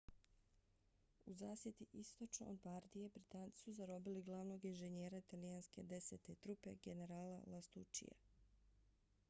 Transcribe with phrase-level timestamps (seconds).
[1.31, 8.17] u zasjedi istočno od bardije britanci su zarobili glavnog inženjera italijanske desete trupe generala lastuccija